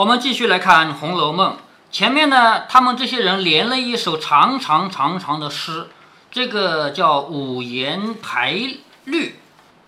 [0.00, 1.52] 我们继续来看《红楼梦》。
[1.92, 5.88] 前面呢，他们这些人连了一首长长长长的诗，
[6.30, 8.58] 这个叫五言排
[9.04, 9.38] 律，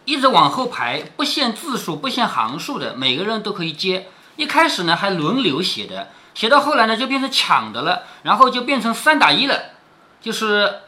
[0.04, 4.08] 一直往后排，不限字数，不限行数的，每个人都可以接。
[4.36, 9.70] 一开始呢还轮流写的，写到后来呢就变成抢的了，然后就变成三打一了，
[10.20, 10.80] 就是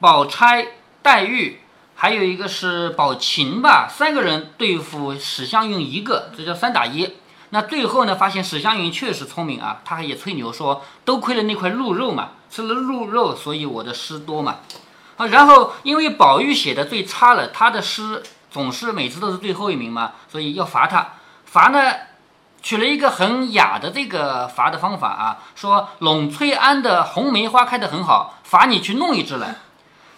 [0.00, 0.66] 宝钗、
[1.00, 1.60] 黛玉，
[1.94, 7.18] 还有一个是宝琴吧，三个人对付史湘云一个，这叫三打一。
[7.54, 14.60] 那最后呢，发现史湘云确实聪明啊，他也吹牛说，都亏了那块鹿肉嘛，吃了鹿肉，所以我的诗多嘛。
[15.18, 21.16] 啊，然后因为宝玉写的最差了，他的诗总是每次都是最后一名嘛，所以要罚他。
[21.44, 21.92] 罚呢，
[22.62, 29.56] 取了一个很雅的这个罚的方法啊，说栊翠庵的红梅花开得很好，罚你去弄一只来。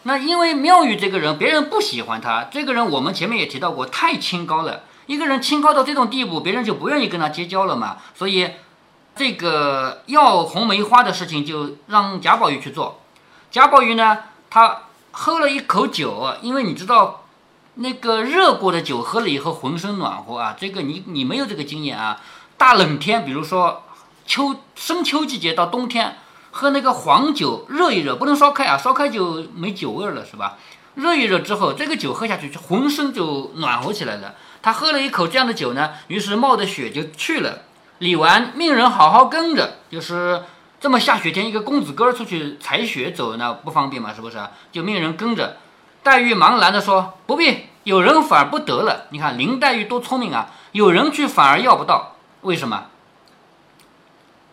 [0.05, 4.83] 那因为妙玉这个人，别人不喜欢他，这个人我们前面也提到过，太清高了。
[5.07, 7.99] 一个人清高到这种地步，别人就不愿意跟他结交了嘛。
[8.15, 8.51] 所以，
[9.15, 13.01] 这个要红梅花的事情就让贾宝玉去做。
[13.51, 14.19] 贾宝玉呢，
[14.51, 17.25] 他喝了一口酒，因为你知道，
[17.75, 20.57] 那个热过的酒喝了以后浑身暖和啊。
[20.59, 22.21] 这个你你没有这个经验啊。
[22.57, 23.83] 大冷天，比如说
[24.27, 26.19] 秋深秋季节到冬天，
[26.57, 30.57] 喝那个黄酒热一热，不能烧开啊，烧开就没酒味了，是吧？
[30.95, 34.37] 热一热之后，这个酒喝下去，就浑身就暖和起来了。
[34.63, 37.63] 他喝了一口这样的酒呢，于是冒的雪就去了。
[37.99, 40.45] 李纨命人好好跟着，就是
[40.79, 44.39] 这么下雪天，一个公子哥出去采雪走，那不方便嘛，是不是？
[44.71, 45.57] 就命人跟着。
[46.05, 49.07] 黛玉忙拦着说：“不必，有人反而不得了。
[49.11, 52.85] 你看林黛玉多聪明啊，有人去反而要不到，为什么？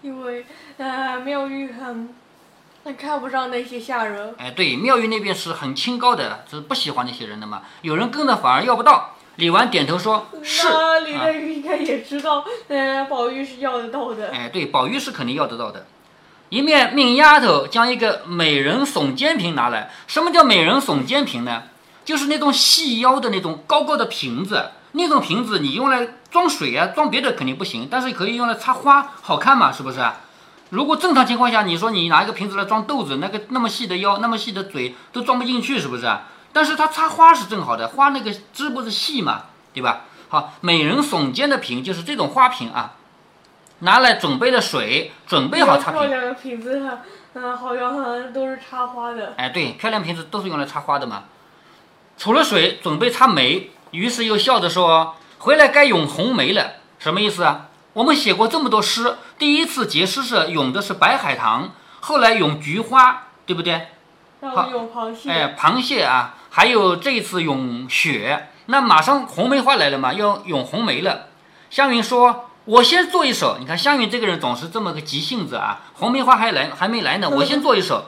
[0.01, 0.47] 因为
[0.81, 2.09] 呃，妙玉很
[2.83, 4.33] 那看不上那些下人。
[4.39, 7.61] 哎，对，妙玉那边是很清高的，是不喜欢那些人的嘛。
[7.83, 14.31] 有人跟着反而要不到。”李纨点头说：“是。”那李黛玉应该也知道，呃，宝玉是要得到的。
[14.31, 15.85] 哎，对，宝玉是肯定要得到的。
[16.49, 19.91] 一面命丫头将一个美人耸肩瓶拿来。
[20.07, 21.63] 什么叫美人耸肩瓶呢？
[22.03, 24.71] 就是那种细腰的那种高高的瓶子。
[24.93, 29.99] 那种瓶子你用来装水啊，装别的肯定不行，但是可以用来插花，好看嘛，是不是？
[30.71, 36.09] 如果正常情况下，你说你拿一个瓶子来装豆子，那个那么细的腰，那么细的嘴都装不进去，是不是？
[36.53, 39.43] 但是它插花是正好的，花那个枝不是细嘛，
[39.73, 40.05] 对吧？
[40.29, 42.93] 好，美人耸肩的瓶就是这种花瓶啊，
[43.79, 45.99] 拿来准备的水，准备好插瓶。
[45.99, 46.81] 漂亮的瓶子，
[47.33, 49.33] 嗯，好像都是插花的。
[49.35, 51.23] 哎，对，漂亮瓶子都是用来插花的嘛。
[52.17, 57.67] 储了水，准备插梅，于是又笑着说：“回来该咏红梅了。”什么意思啊？
[57.93, 63.87] 我们写过这么多诗，第一次结诗是咏的是白海棠，后来咏菊花，对不对？
[64.41, 65.29] 好，咏螃蟹。
[65.29, 66.35] 哎，螃蟹啊。
[66.53, 71.27] 还有这一次咏雪，那马上红梅花来了嘛，要咏红梅了。
[71.69, 75.81] 湘云说：“我先做一首。”你看湘云这个人总是这么个急性子啊。
[75.93, 78.05] 红梅花还来还没来呢， 我先做一首。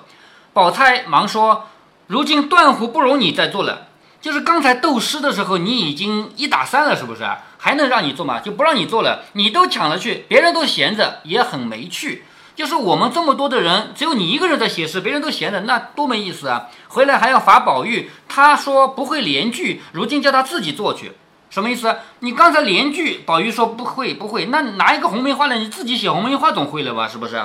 [0.52, 1.68] 宝钗忙说
[2.08, 3.88] ：“如今断乎不容你再做了。
[4.24, 7.30] 就是刚才斗诗的时候，你已经一打三了，是不是？
[7.58, 8.40] 还能让你做吗？
[8.40, 9.26] 就不让你做了。
[9.34, 12.24] 你都抢了去，别人都闲着，也很没趣。”
[12.56, 16.70] 就是我们这么多的人，只有你一个人在写诗，别人都闲着，那多没意思啊！
[16.88, 21.12] 回来还要罚宝玉，他说不会连句，如今叫他自己做去，
[21.50, 21.98] 什么意思？
[22.20, 27.10] 你刚才连句，宝玉说不会不会，那拿一个红梅花来，你自己写红梅花总会了吧？
[27.10, 27.44] 是不是？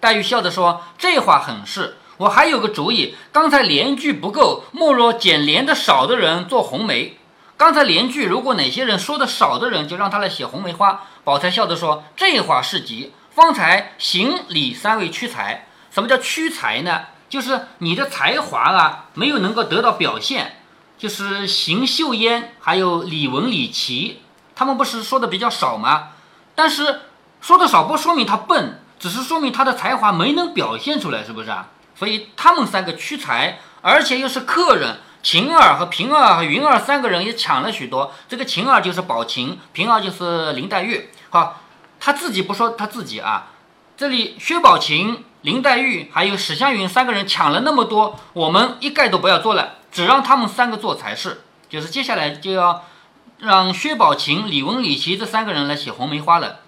[0.00, 3.16] 黛玉笑着说：“这话很是，我还有个主意。
[3.32, 7.18] 刚才连句不够，莫若捡连的少的人做红梅。
[7.56, 17.02] 刚才连句如果哪些人说的少的人，就让他来写红梅花。”宝钗笑着说：“这话是急。”方才行礼三位屈才，什么叫屈才呢？
[17.28, 20.56] 就是你的才华啊，没有能够得到表现。
[20.96, 24.22] 就是邢岫烟还有李文、李琦，
[24.56, 26.08] 他们不是说的比较少吗？
[26.56, 27.02] 但是
[27.40, 31.68] 说的少不说明他笨，只是说明他的才华没能表现出来，是不是啊？
[31.98, 38.12] 所以他们三个屈才，而且又是客人，晴儿和平儿和云儿三个人也抢了许多。
[38.28, 41.10] 这个晴儿就是宝琴，平儿就是林黛玉。
[41.30, 41.62] 好。
[42.00, 43.48] 他自己不说他自己啊，
[43.96, 51.42] 这里薛宝琴、林黛玉还有史湘云三个人抢了那么多，我们一概都不要做了，只让他们三个做才是。
[51.68, 52.84] 就是接下来就要
[53.38, 56.60] 让薛宝琴、李文、李琦这三个人来写红梅花了。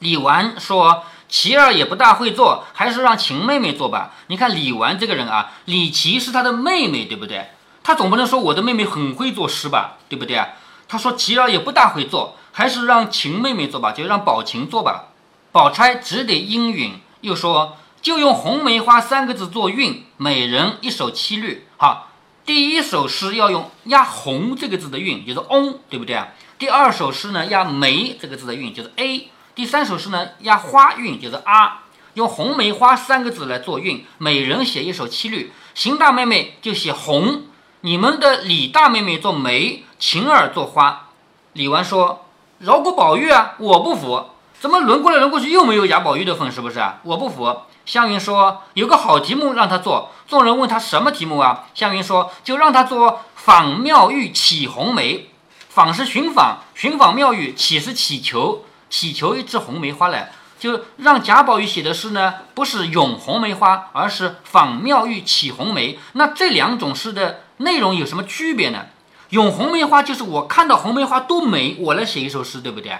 [0.00, 7.50] 李纨说：“琪儿也不大会做，还是让秦妹妹做吧。”你看李纨这个人啊，李琦是他的妹妹，对不对？
[7.82, 10.48] 他总不能说我的妹妹很会作诗吧，对不对啊？
[10.88, 12.36] 他说琪儿也不大会做。
[12.52, 15.08] 还是让秦妹妹做吧，就让宝琴做吧。
[15.52, 21.66] 宝钗只得应允，又说就用红梅花三个字做韵，每人一首七律。
[21.76, 22.08] 好，
[22.46, 26.28] 第一首诗要用压红这个字的韵，就是 on，对不对啊？
[26.58, 29.28] 第二首诗呢，压梅这个字的韵，就是 a。
[29.56, 35.50] 第三首诗呢押花韵，就是啊，用红梅花三个字来做韵，每人写一首七律。
[35.74, 37.44] 邢大妹妹就写红，
[37.80, 41.08] 你们的李大妹妹做梅，晴儿做花。
[41.54, 42.26] 李纨说
[42.60, 44.26] ：“饶过宝玉啊，我不服。
[44.60, 47.00] 怎么轮过来轮过去又没有贾宝玉的份，是不是啊？
[47.04, 51.64] 我不服。”湘云说：“有个好题目让他做。”众人问他什么题目啊？
[51.72, 55.30] 湘云说：“就让他做访妙玉起红梅。
[55.70, 60.32] 访是寻访，寻访妙玉；起是祈求，祈求一枝红梅花来。
[60.58, 65.98] 就让贾宝玉写的诗呢，不是咏红梅花，而是访妙玉起红梅。
[66.14, 68.86] 那这两种诗的内容有什么区别呢？
[69.30, 72.96] 咏红梅花就是我看到红梅花多美，我来写一首诗，对不对？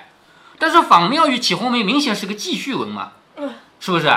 [0.58, 3.12] 但是仿妙玉起红梅明显是个记叙文嘛，
[3.80, 4.12] 是不是？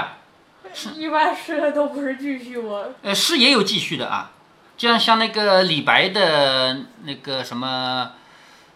[0.95, 2.93] 一般诗都不是记叙文。
[3.03, 4.31] 呃，诗也有记叙的啊，
[4.77, 8.11] 就像像那个李白的那个什么，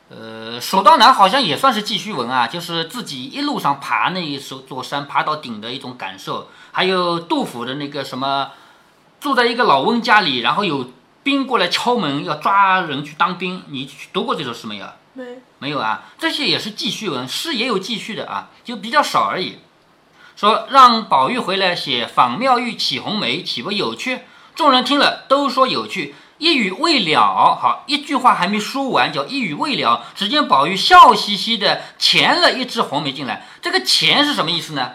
[0.09, 6.49] 呃，《蜀道难》好像也算是记叙文啊，就是自己一路上爬那一首座山，爬到顶的一种感受。
[6.71, 8.51] 还有杜甫的那个什么，
[9.19, 10.91] 住在一个老翁家里，然后有
[11.23, 13.63] 兵过来敲门，要抓人去当兵。
[13.69, 14.85] 你读过这首诗没有？
[15.13, 15.23] 没。
[15.59, 19.59] 没有啊，这些也是记叙文，诗也有记叙的啊，就比较少而已。
[20.35, 24.21] 说让宝玉回来写访妙玉起红梅，岂不有趣？
[24.53, 26.13] 众人听了都说有趣。
[26.37, 27.21] 一语未了，
[27.55, 30.05] 好，一句话还没说完，叫一语未了。
[30.15, 33.45] 只见宝玉笑嘻嘻的钳了一枝红梅进来。
[33.61, 34.93] 这个钳是什么意思呢？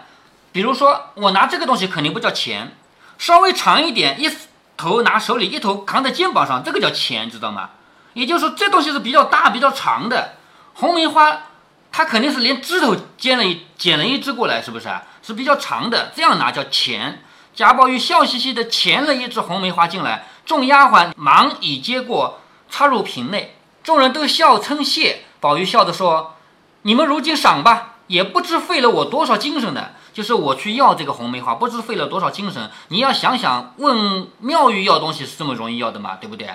[0.51, 2.71] 比如说我拿这个东西肯定不叫钳，
[3.17, 4.29] 稍微长一点，一
[4.77, 7.69] 头拿手里，一头扛在肩膀上，这个叫钳，知道吗？
[8.13, 10.35] 也就是说这东西是比较大、比较长的。
[10.73, 11.43] 红梅花，
[11.91, 15.03] 它肯定是连枝头剪了一剪了一枝过来，是不是啊？
[15.21, 17.23] 是比较长的，这样拿叫钳。
[17.53, 22.39] 贾宝玉笑嘻嘻的钳了一枝红梅花进来，众丫鬟忙已接过，
[22.71, 23.55] 插入瓶内。
[23.83, 25.19] 众人都笑称谢。
[25.39, 26.33] 宝玉笑着说
[26.81, 29.89] ：“你们如今赏吧，也不知费了我多少精神呢。
[30.11, 32.71] 就是我去要这个红梅花，不知费了多少精神。
[32.87, 36.17] 你要想想，问妙玉要东西是这么容易要的吗？
[36.19, 36.49] 对不对？”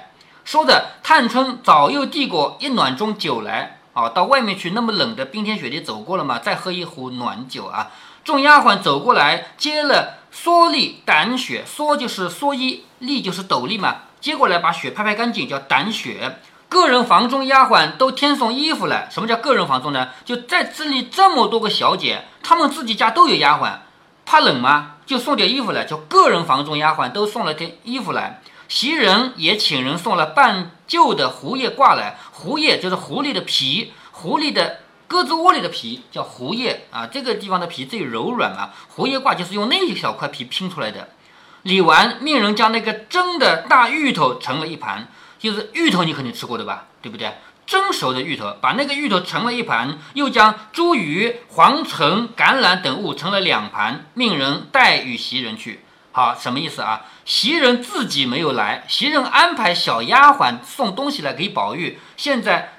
[0.44, 3.78] 说着，探春早又递过一暖盅酒来。
[3.92, 7.92] 啊，到外面去那么冷的冰天雪地走过了嘛，再喝一壶暖酒啊。
[8.24, 13.96] 众丫鬟走过来接了蓑笠掸雪，蓑就是蓑衣，笠就是斗笠嘛。
[14.20, 16.38] 接过来把雪拍拍干净，叫掸雪。
[16.68, 19.08] 个人房中丫鬟都添送衣服来。
[19.10, 20.08] 什么叫个人房中呢？
[20.24, 23.78] 就在这里这么多个小姐，她们自己家都有丫鬟，
[24.26, 24.96] 怕冷吗？
[25.06, 28.40] 就送点衣服来，叫个人房中丫鬟都送了点衣服来。
[28.66, 34.78] 袭人也请人送了半旧的狐叶挂来，狐叶就是狐狸的皮，狐狸的。
[35.06, 38.74] 鸽子窝里的皮叫狐叶啊，这个地方的皮最柔软啊。
[38.88, 41.10] 狐叶挂就是用那一小块皮拼出来的。
[41.64, 45.08] 李纨命人将那个蒸的大芋头盛了一盘，
[45.38, 47.34] 就是芋头你肯定吃过的吧，对不对？
[47.66, 55.80] 蒸熟的芋头，把那个芋头盛了一盘，又将茱萸、黄橙、橄榄等物盛了两盘，命人带与袭人去。
[56.12, 57.02] 好，什么意思啊？
[57.24, 62.70] 袭人自己没有来，袭人安排小丫鬟送东西来给宝玉，现在。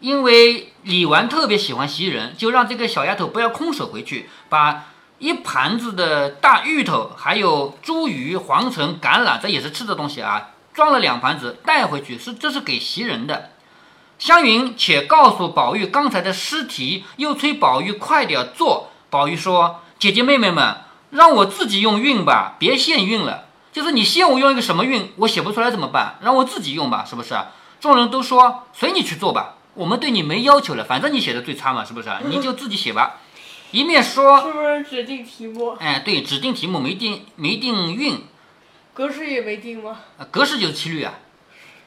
[0.00, 4.84] 因为李纨特别喜欢袭人，就让这个小丫头不要空手回去，把
[5.18, 13.50] 一盘子的大芋头，还有茱萸、黄橙、橄榄，这也是吃的东西啊，装了两盘子带回去，是这是给袭人的。
[14.18, 18.90] 湘云且告诉宝玉刚才的诗题，又催宝玉快点做。
[19.10, 20.78] 宝玉说：“姐姐妹妹们，
[21.10, 23.46] 让我自己用韵吧，别限韵了。
[23.72, 26.18] 就是你限我用一个什么韵，我写不出来怎么办？
[26.20, 27.36] 让我自己用吧，是不是？”
[27.80, 32.08] 众人都说：“随你去做吧。”我们对你没要求了，反正你写的最差嘛，是不是？
[32.24, 33.18] 你就自己写吧。
[33.70, 35.76] 一面说，是不是指定题目？
[35.78, 38.24] 哎，对，指定题目没定，没定韵，
[38.94, 39.98] 格式也没定吗？
[40.30, 41.14] 格式就是七律啊。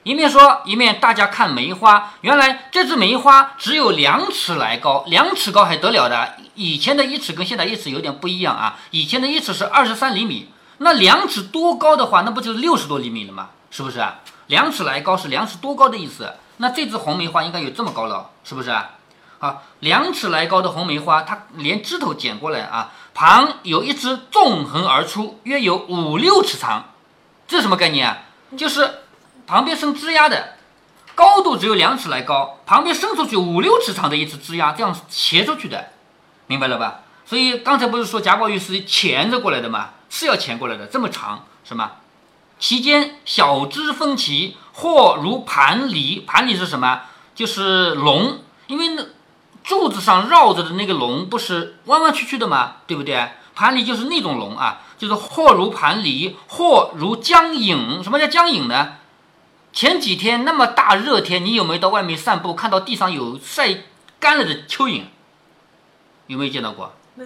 [0.04, 2.14] 一面说，一面大家看梅花。
[2.22, 6.36] 原来这只梅花只有两尺来高，两尺高还得了的？
[6.56, 8.80] 以前的一尺跟现在一尺有点不一样啊。
[8.92, 13.50] 以前的一尺是二十三厘米，那两尺多高的话，那不就是六十多厘米了吗？
[13.70, 14.20] 是不是啊？
[14.48, 16.34] 两尺来高是两尺多高的意思。
[16.58, 18.92] 那这只红梅花应该有这么高了，是不是啊？
[19.42, 26.92] 啊，两尺来高的红梅花，它连枝头剪过来啊，旁有一枝纵横而出，约有五六尺长，
[27.48, 28.20] 这什么概念啊？
[28.56, 29.00] 就是
[29.46, 30.54] 旁边生枝丫的，
[31.16, 35.90] 高度只有两尺来高，旁边伸出去五六尺长的一只枝丫，这样斜出去的，
[36.48, 37.02] 明白了吧？
[37.26, 39.90] 所以刚才不是说贾宝玉是钳着过来的吗？
[40.10, 41.94] 是要钳过来的，这么长，是吗？
[42.60, 46.24] 其间小枝分歧，或如盘梨。
[46.28, 47.02] 盘梨是什么？
[47.34, 49.04] 就是龙，因为
[49.64, 52.78] 柱子上绕着的那个龙不是弯弯曲曲的吗？
[52.88, 53.32] 对不对？
[53.54, 58.04] 盘梨就是那种龙啊，就是或如盘梨，或如江影。
[58.04, 58.94] 什么叫江影呢？
[59.74, 63.84] 前几天那么大热天，你有没有到外面散步，看到地上有晒
[64.20, 65.04] 干了的蚯蚓？
[66.28, 66.94] 有没有见到过？
[67.16, 67.26] 没，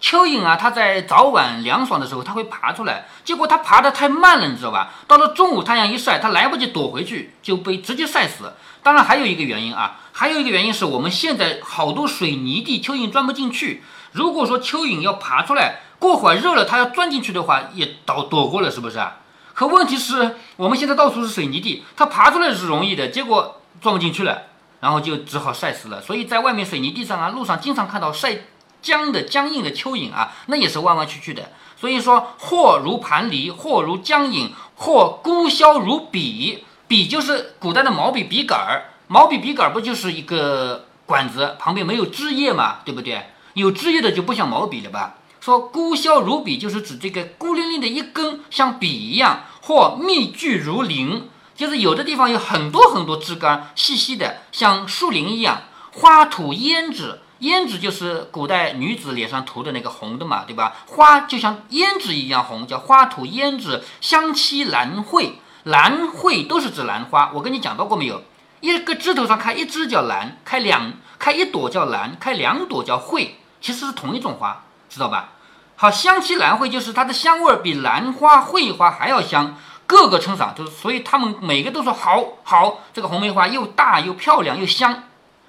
[0.00, 4.92] 蚯蚓啊，它在早晚凉爽的时候，它会爬出来，结果它爬得太慢了，你知道吧？
[5.08, 8.52] 到了中午太阳一晒，它来不及躲回去，就被直接晒死。
[8.84, 13.82] 当然还有一个原因啊，还有一个原因是我们现在好多水泥地，蚯蚓钻不进去。
[14.12, 19.16] 如果说蚯蚓要爬出来，过会儿热了，它要钻进去的话，也躲躲过了，是不是啊？
[19.54, 24.42] 可问题是我们现在到处是水泥地，它爬出来是容易的，结果钻不进去了，
[24.80, 26.02] 然后就只好晒死了。
[26.02, 28.40] 所以在外面水泥地上啊，路上经常看到晒
[28.82, 31.50] 僵的、僵硬的蚯蚓啊，那也是弯弯曲曲的。
[31.80, 36.64] 所以说，或如盘梨，或如僵影，或孤削如笔。
[36.94, 43.30] 笔就是古代的毛笔笔杆儿，毛笔笔杆儿不就是一个管子，旁边没有枝叶嘛，对不对？
[43.54, 45.16] 有枝叶的就不像毛笔了吧？
[45.40, 55.62] 说孤削如笔，就是指这个孤零零的一根像笔一样，或密聚如林，就是有的地方有很多很多枝干，细细的，像树林一样。
[55.90, 60.76] 花吐胭脂，胭脂就是古代女子脸上涂的那个红的嘛，对吧？
[60.86, 63.82] 花就像胭脂一样红，叫花吐胭脂。
[64.00, 65.40] 香期兰蕙。
[65.64, 68.22] 兰蕙都是指兰花，我跟你讲到过没有？
[68.60, 75.30] 一个枝头上开一枝叫兰，开两开一朵叫兰，开两朵叫蕙，其实是同一种花，知道吧？
[75.76, 79.56] 好，香气兰蕙就是它的香味比兰花、蕙花还要香，
[79.86, 85.04] 个个称赏，就是所以他们每个都说好好，这个红梅花又大又漂亮又香。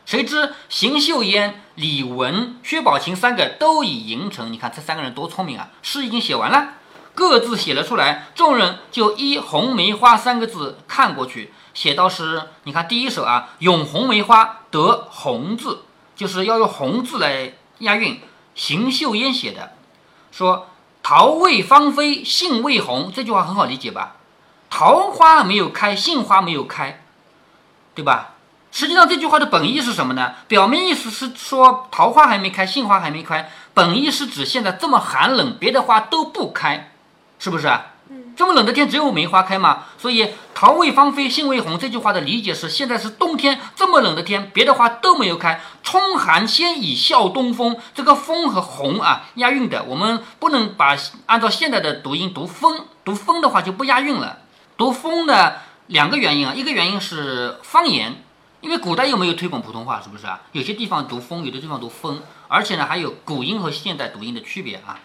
[0.05, 5.69] 谁知邢岫烟、李文、薛宝琴三个都已吟成，你看这三个人多聪明啊！
[5.81, 6.74] 诗已经写完了。
[7.15, 15.84] 各自写了出来，众人就依“红梅花”三个字看过去，写到是，你看第一首啊，“咏红梅花”得“红”字，
[16.15, 18.22] 就是要用“红”字来押韵。
[18.53, 19.74] 邢岫烟写的，
[20.31, 20.67] 说
[21.01, 24.17] “桃未芳菲，杏未红”，这句话很好理解吧？
[24.69, 27.01] 桃花没有开，杏花没有开，
[27.93, 28.34] 对吧？
[28.72, 30.34] 实际上这句话的本意是什么呢？
[30.50, 36.91] 表面意思是说桃花还没开，杏花还没开，本意是指现在这么寒冷，别的花都不开。
[37.39, 37.88] 是不是啊？
[38.36, 39.86] 这么冷的天只有梅花开吗？
[39.98, 45.62] 所以“桃未芳菲，杏未红”这句话的理解是：现在是冬天，这么冷的天，别的花都没有开。
[45.82, 54.39] 冲寒先以笑东风，这个“风”和“红”啊押韵的，我们不能把按照现代的读音读“风”，读“风”的话就不押韵了。
[54.77, 55.54] 读“风”呢，
[55.88, 58.22] 两个原因啊，一个原因是方言，
[58.60, 60.42] 因为古代又没有推广普通话，是不是啊？
[60.51, 65.00] 有些地方读“风”，有的地方读“风”，而且呢，还有古音和现代读音的区别啊。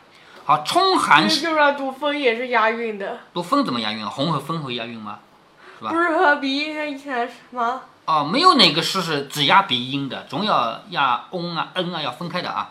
[0.51, 1.29] 好，冲寒。
[1.29, 3.21] 就说读风也是押韵的。
[3.33, 4.11] 读风怎么押韵啊？
[4.11, 5.21] 红和风会押韵吗？
[5.79, 5.93] 是吧？
[5.93, 7.83] 不是和鼻音以前吗？
[8.05, 12.71] 哦，没有哪个诗是只押鼻音的，总要押嗡啊、嗯啊，要分开的啊。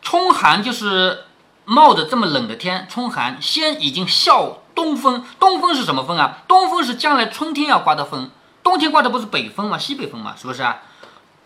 [0.00, 1.24] 冲寒就是
[1.66, 5.22] 冒着这么冷的天冲寒，先已经笑东风。
[5.38, 6.38] 东风是什么风啊？
[6.48, 8.30] 东风是将来春天要刮的风，
[8.62, 9.76] 冬天刮的不是北风吗？
[9.76, 10.34] 西北风吗？
[10.34, 10.78] 是不是啊？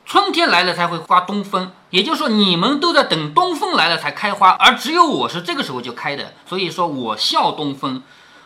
[0.07, 6.35] 春天来了才会刮东风，也就是说你们都在等东风来了才开花，而只有我是这个时候就开的。
[6.47, 8.03] 所以说我笑东风，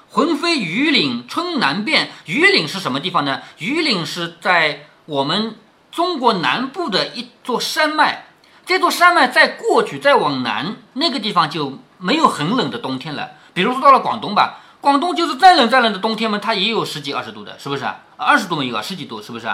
[0.08, 2.12] 魂飞雨岭春难辨。
[2.26, 3.42] 雨岭是什么地方呢？
[3.58, 5.56] 雨岭是在我们
[5.90, 8.26] 中国南部的一座山脉。
[8.64, 13.30] 这座山脉再过去再往南，那个地方就没有很冷的冬天了。
[13.52, 17.84] 比如说到了广东吧，广东就是再冷再冷的冬天嘛，它也有十几二十度的，是不是？
[18.16, 19.48] 二十度没有啊，十几度是不是？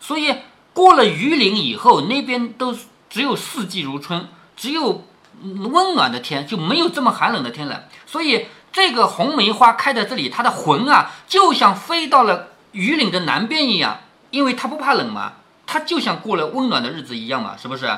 [0.00, 0.34] 所以。
[0.74, 2.76] 过了榆林以后，那边都
[3.08, 5.04] 只有四季如春，只有
[5.42, 7.84] 温暖的天，就没有这么寒冷的天了。
[8.04, 14.00] 所以这个红梅花开在这里，它的魂啊，就像飞到了榆林的南边一样，
[14.30, 17.88] 因为它不怕冷嘛，它就像过了温暖的日子一样嘛，是不是？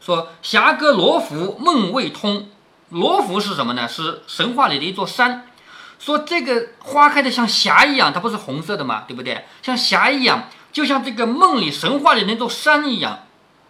[0.00, 2.48] 说侠哥罗浮梦未通，
[2.90, 3.88] 罗浮是什么呢？
[3.88, 5.46] 是神话里的一座山。
[5.98, 9.04] 说这个花开的像霞一样，它不是红色的嘛？
[9.06, 9.44] 对不对？
[9.62, 10.48] 像霞一样。
[10.72, 13.26] 就像这个梦里神话里那座山一样，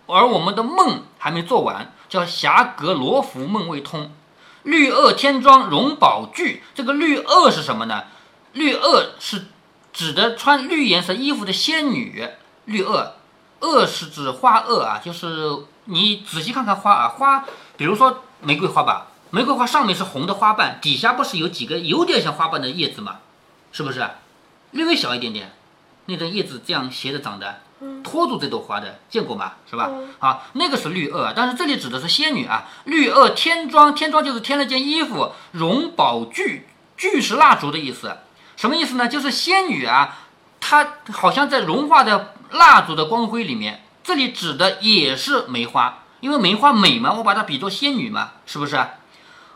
[0.06, 4.12] 而我们的梦还没做完，叫霞阁罗浮梦未通。
[4.62, 8.04] 绿萼天妆容宝具，这个绿萼是什么呢？
[8.52, 9.46] 绿萼是
[9.92, 12.28] 指的穿绿颜色衣服的仙女。
[12.66, 13.10] 绿萼，
[13.60, 15.50] 萼是指花萼啊，就是
[15.86, 17.44] 你仔细看看花啊，花，
[17.76, 23.18] 比如说玫瑰花吧，玫瑰花上面是红的花瓣，底下不是有几个有点像花瓣的叶子吗？
[23.72, 24.08] 是不是？
[24.70, 25.52] 略微小一点点。
[26.06, 27.60] 那种叶子这样斜着长的，
[28.02, 29.52] 托住这朵花的，见过吗？
[29.70, 29.90] 是吧？
[30.18, 32.68] 啊，那个是绿萼，但是这里指的是仙女啊。
[32.84, 35.32] 绿萼添装，添装就是添了件衣服。
[35.52, 36.66] 容宝具，
[36.96, 38.16] 具是蜡烛的意思，
[38.56, 39.08] 什么意思呢？
[39.08, 40.18] 就是仙女啊，
[40.60, 43.82] 她好像在融化的蜡烛的光辉里面。
[44.04, 48.84] 这里指的也是梅花，因为梅花美嘛，我把它比作仙女嘛，是不是？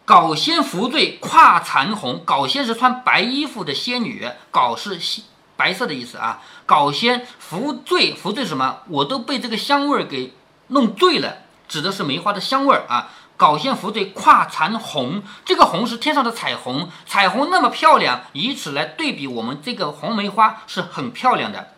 [0.04, 5.24] 搞仙扶醉跨残红，搞仙是穿白衣服的仙女，搞是仙。
[5.56, 8.80] 白色的意思啊，搞仙扶醉，扶醉什么？
[8.88, 10.34] 我都被这个香味儿给
[10.68, 11.38] 弄醉了。
[11.68, 13.10] 指的是梅花的香味儿啊。
[13.38, 21.74] 缟线拂对跨残红，这个红是天上的彩虹，彩虹那么漂亮，以此来对比我们这个红梅花是很漂亮的。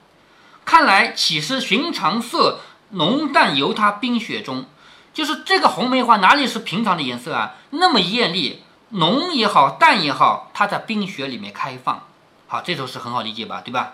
[0.64, 4.66] 看来岂是寻常色，浓淡由它冰雪中。
[5.12, 7.54] 就是这个红梅花哪里是平常的颜色啊？
[7.70, 12.04] 那么艳丽，浓也好，淡也好，它在冰雪里面开放。
[12.48, 13.60] 好，这首诗很好理解吧？
[13.64, 13.92] 对吧？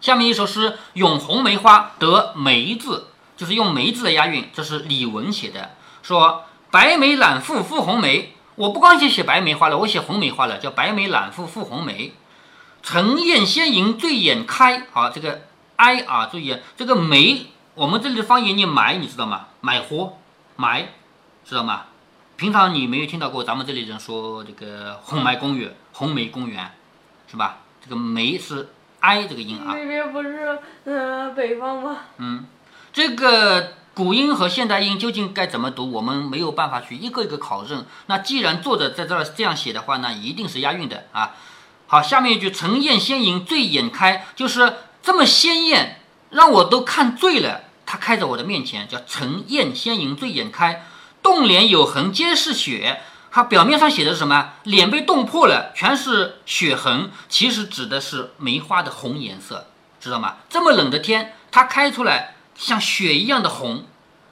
[0.00, 5.70] 下面一首诗《咏红梅花》得梅字，就是用梅字的押韵，这是李文写的，
[6.02, 6.44] 说。
[6.72, 12.14] 白梅揽复复红梅，我不光写写白梅花了，我写红梅花了，叫白梅揽复复红梅。
[12.82, 15.42] 晨宴先迎醉眼开，好，这个
[15.76, 19.48] 哀啊，注意这个梅，我们这里的方言念埋，你知道吗？
[19.60, 20.16] 埋活
[20.56, 20.88] 埋，
[21.44, 21.82] 知道吗？
[22.36, 26.72] 平常你没有听到过咱们这里人说这个红梅公园，红梅公园，
[27.32, 27.60] 是吧？
[27.82, 28.68] 这个梅是
[29.00, 29.74] 哀这个音啊。
[29.74, 31.96] 那边不是呃北方吗？
[32.18, 32.44] 嗯，
[32.92, 33.72] 这个。
[33.94, 35.92] 古音和现代音究竟该怎么读？
[35.92, 37.84] 我们没有办法去一个一个考证。
[38.06, 41.32] 那既然作者在这儿这样写的话，那一定是押韵的啊。
[41.86, 47.64] 好，下面一句“晨宴先迎醉眼开”，就是这么鲜艳，让我都看醉了。
[47.84, 50.86] 它开在我的面前，叫“晨宴先迎醉眼开”。
[51.22, 54.52] 洞脸有痕皆是雪，它表面上写的是什么？
[54.64, 57.10] 脸被冻破了，全是血痕。
[57.30, 60.36] 其实指的是梅花的红颜色，知道吗？
[60.50, 62.36] 这么冷的天，它开出来。
[62.54, 63.86] 像雪一样的红，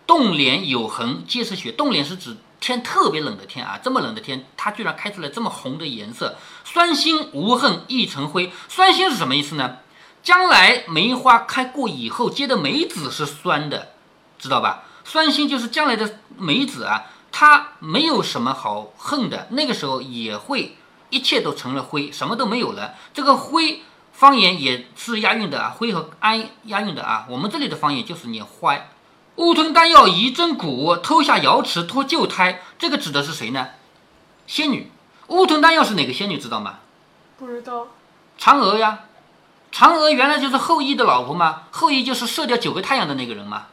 [0.06, 1.72] 冻脸有痕皆是雪。
[1.72, 6.36] 冻脸是指天特别冷的天啊，这么冷的天，它居然开出来这么红的颜色。
[6.62, 9.78] 酸心无恨亦成灰，酸心是什么意思呢？
[10.22, 13.92] 将来梅花开过以后结的梅子是酸的，
[14.38, 14.82] 知道吧？
[15.02, 20.76] 酸心就是将来的梅子啊，它没有什么好恨的，那个时候也会
[21.10, 22.94] 一切都成了灰，什么都没有了。
[23.12, 23.82] 这个灰。
[24.12, 27.24] 方言也是押韵的啊，灰和安押韵的啊。
[27.30, 28.90] 我们这里的方言就是念坏。
[29.36, 32.60] 误吞丹药疑真骨，偷下瑶池脱旧胎。
[32.78, 33.68] 这个指的是谁呢？
[34.46, 34.92] 仙女。
[35.28, 36.80] 误吞丹药是哪个仙女知道吗？
[37.38, 37.86] 不知道。
[38.38, 39.04] 嫦娥呀，
[39.72, 41.62] 嫦娥原来就是后羿的老婆吗？
[41.70, 43.68] 后羿就是射掉九个太阳的那个人吗？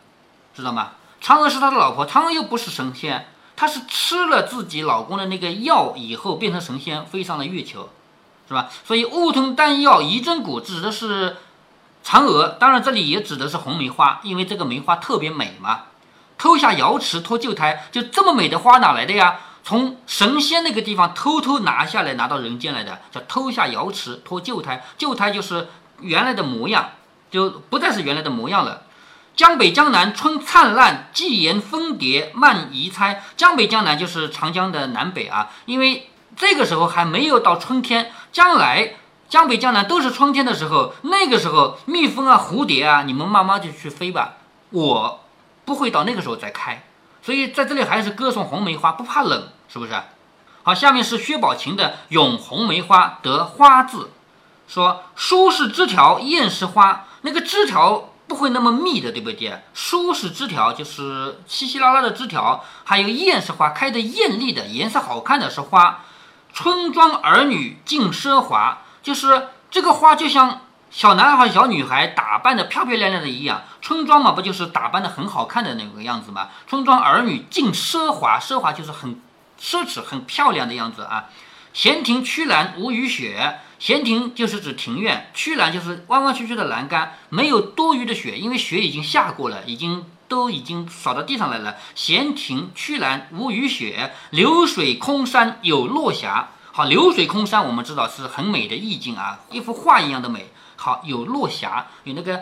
[0.55, 0.91] 知道吗？
[1.21, 7.89] 嫦娥是他的老婆，嫦娥又不是神仙，她是吃了自己老公的那个药以后变成神仙，飞上了月球。
[8.49, 8.69] 是吧？
[8.85, 11.35] 所以误吞丹药遗真骨指的是
[12.01, 15.81] 嫦娥，当然这里也指的是红梅花，因为这个梅花特别美嘛。
[16.37, 19.41] 偷下瑶池托旧胎，就这么美的花哪来的呀？
[19.65, 24.81] 从神仙那个地方偷偷拿下来，拿到人间来的，叫偷下瑶池托旧胎。
[24.97, 25.67] 旧胎就是
[25.99, 26.91] 原来的模样，
[27.29, 28.83] 就不再是原来的模样了。
[29.37, 33.23] 江北江南春灿烂，寄言蜂蝶漫移猜。
[33.37, 36.09] 江北江南就是长江的南北啊，因为。
[36.35, 38.93] 这个时候还没有到春天，将来
[39.27, 44.35] 江北江南都是春天的时候，那个时候蜜蜂啊、蝴蝶啊，你们慢慢就去飞吧，
[44.69, 45.21] 我
[45.65, 46.83] 不会到那个时候再开。
[47.23, 49.93] 所以在这里还是歌颂红梅花不怕冷，是不是？
[50.61, 54.11] 好，下面是薛宝琴的《咏红梅花》得花字，
[54.67, 59.61] 说疏是枝条，艳是花，那个枝条不会那么密的，对不对？
[59.73, 66.03] 疏是枝条，就是稀稀拉拉的枝条，还有艳是花，开的艳丽的，颜色好看的是花。
[66.53, 73.63] 春装儿女尽奢华，就是这个花就像小男孩、小女孩打扮的漂漂亮亮的一样。
[73.81, 76.49] 春装嘛，不就是打扮的很好看的那个样子吗？
[76.67, 79.21] 春装儿女尽奢华，奢华就是很
[79.59, 81.25] 奢侈、很漂亮的样子啊。
[81.73, 90.05] 闲庭曲栏无雨雪，闲庭就是指庭院，曲栏就是弯弯曲曲的栏杆，没有多余的雪，因为雪已经下过了，已经。
[90.29, 91.77] 都已经扫到地上来了。
[91.95, 96.49] 闲庭曲栏无雨雪，流水空山有落霞。
[96.73, 101.01] 好，流水空山，我们知道是很美的意境啊，一幅画一样的美好。
[101.05, 102.41] 有落霞，有那个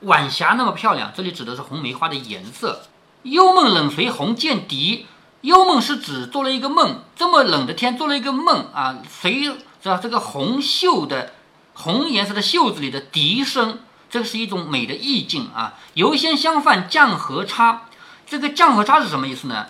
[0.00, 1.12] 晚霞那么漂亮。
[1.14, 2.80] 这里指的是红梅花的颜色。
[3.24, 5.06] 幽梦冷随红见笛，
[5.42, 9.50] 幽梦是指做了一个梦，这么冷的天做了一个梦啊，随
[9.82, 11.32] 是吧这个红袖的
[11.74, 13.80] 红颜色的袖子里的笛声。
[14.08, 15.72] 这个是一种美的意境啊！
[15.94, 17.84] 油鲜香饭酱和叉，
[18.26, 19.68] 这个降和叉是什么意思呢？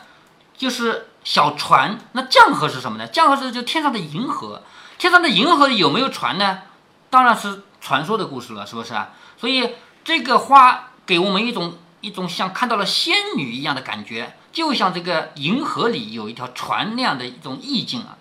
[0.58, 1.96] 就是小船。
[2.10, 3.06] 那降河是什么呢？
[3.06, 4.64] 降河是就天上的银河。
[4.98, 6.58] 天上的银河有没有船呢？
[7.08, 9.10] 当然是传说的故事了，是不是啊？
[9.38, 18.18] 所以这个花给我们一种一种像看到了仙女一样的感觉，就像这个银河里有一条船那样的一种意境啊。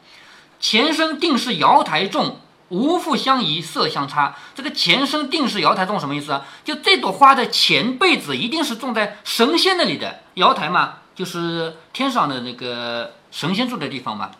[0.61, 2.37] 前生定是瑶台种。
[2.69, 6.45] 无复相宜色相差，这个前生定是瑶台种什么意思啊？
[6.63, 14.31] 就这朵花的前辈子一定是种在神仙那里的瑶台嘛，就是天上的那个神仙住的地方嘛。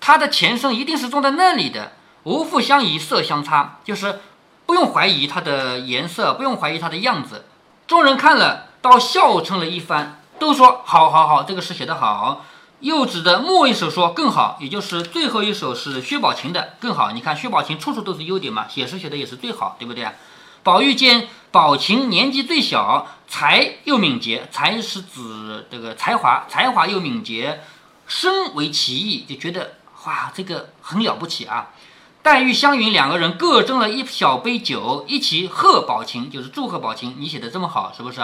[0.00, 1.92] 它的前生一定是种在那里的。
[2.22, 4.20] 无复相宜色相差，就是
[4.64, 7.44] 不用怀疑它的颜色，不用怀疑它的样子。
[7.86, 10.22] 众人看了，倒笑称了一番。
[10.38, 12.46] 都说好，好，好，这个诗写得好。
[12.80, 17.12] 又指的末一首说更好，也就是最后一首是薛宝琴的更好。
[17.12, 20.08] 你看薛宝琴处处都是优点嘛，写诗写的也是最好，对不对？
[20.62, 27.60] 宝玉见宝琴年纪最小，才又敏捷，才是指这个才华，才华又敏捷，
[28.06, 29.74] 深为奇异，就觉得
[30.06, 31.70] 哇，这个很了不起啊。
[32.22, 38.20] 黛玉、湘云两个人各斟了一小杯酒，一起贺宝琴，就是祝贺宝琴，你写的这么好，是不是？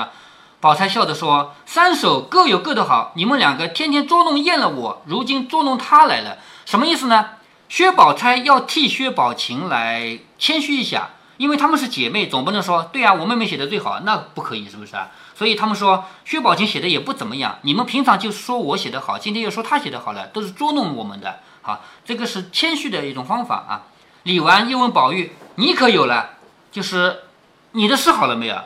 [0.66, 7.24] 宝钗笑着说：“三首各有各的好，你们两个天天捉弄厌了我，如今捉弄他来了，什么意思呢？”
[7.70, 15.08] 薛宝钗要替薛宝琴来谦虚一下，因为他们是姐妹，总不能说对啊，我妹妹写的最好，那不可以，是不是啊？
[15.36, 21.38] 所以他们说薛宝琴写的也不怎么样，你们平常就说我写的好，今天又说他写的好了，都是捉弄我们的。
[21.62, 23.82] 好，这个是谦虚的一种方法啊。
[24.24, 26.30] 李纨又问宝玉：“你可有了？
[26.72, 27.22] 就是
[27.70, 28.56] 你的诗好了没有？”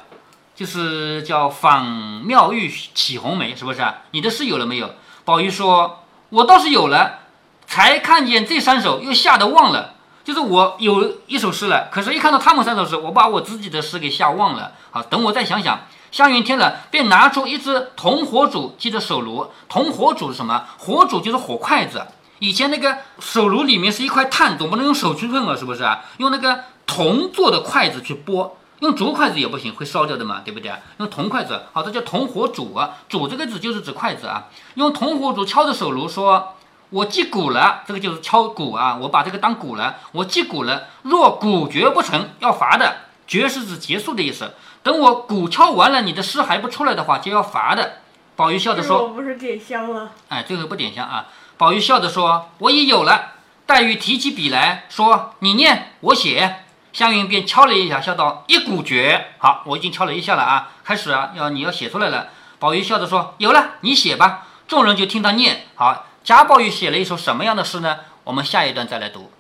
[0.61, 1.87] 就是叫仿
[2.27, 4.01] 妙玉起红梅，是不是啊？
[4.11, 4.91] 你的诗有了没有？
[5.25, 7.21] 宝玉说：“我倒是有了，
[7.67, 9.95] 才看见这三首，又吓得忘了。
[10.23, 14.73] 就是我有一首诗了，可是一看到他们三首诗，我把我自己的诗给吓忘了。
[14.91, 15.81] 好，等我再想想。”
[16.13, 19.51] 湘云听了，便拿出一只铜火煮记着手炉。
[19.67, 20.67] 铜火煮是什么？
[20.77, 22.07] 火煮就是火筷子。
[22.39, 26.05] 以前那个手炉里面是一块炭，总不能用手去碰啊，是不是啊？
[26.19, 28.59] 用那个铜做的筷子去拨。
[28.81, 30.73] 用竹筷子也不行，会烧掉的嘛，对不对？
[30.99, 32.97] 用铜筷子，好，这叫铜火煮啊。
[33.09, 34.49] 煮这个字就是指筷子啊。
[34.75, 36.55] 用铜火煮敲着手炉，说
[36.91, 38.97] ：“我击鼓了。”这个就是敲鼓啊。
[39.01, 40.85] 我把这个当鼓了，我击鼓了。
[41.03, 42.97] 若鼓绝不成，要罚的。
[43.27, 44.55] 绝是指结束的意思。
[44.83, 47.99] 等我鼓敲完了，你的诗还不出来的话，就要罚的。
[48.35, 51.27] 宝玉笑着说：“我不是点香了。”哎，最后不点香啊。
[51.59, 53.33] 宝玉笑着说：“我已有了。”
[53.67, 62.29] 黛玉提起笔来说：“你念，我写。”湘云便敲了一下，笑道：“一股绝。”好，我已经敲了一下了啊，开始啊，要你要写出来了。
[62.59, 65.67] 宝玉笑着说：“有了，你写吧。”众人就听他念。
[65.75, 67.99] 好，贾宝玉写了一首什么样的诗呢？
[68.25, 69.33] 我们下一段再来读。